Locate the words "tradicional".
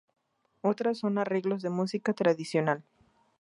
2.15-2.79